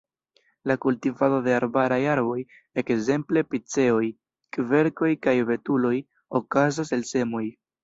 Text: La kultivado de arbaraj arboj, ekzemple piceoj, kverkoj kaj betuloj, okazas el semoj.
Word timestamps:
La 0.69 0.75
kultivado 0.85 1.41
de 1.47 1.53
arbaraj 1.57 1.99
arboj, 2.13 2.37
ekzemple 2.83 3.45
piceoj, 3.53 4.09
kverkoj 4.59 5.13
kaj 5.29 5.37
betuloj, 5.53 5.95
okazas 6.43 6.95
el 7.01 7.09
semoj. 7.15 7.47